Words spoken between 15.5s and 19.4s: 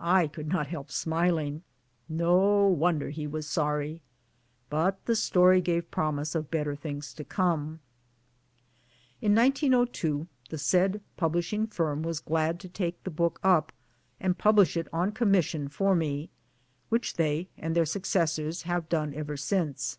for me which they (and their successors) have done ever